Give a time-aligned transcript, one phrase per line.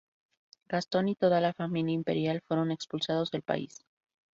[0.67, 3.85] Gastón y toda la familia imperial fueron expulsados del país.